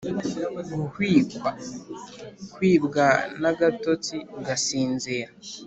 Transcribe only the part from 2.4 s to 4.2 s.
kwibwa n’agatotsi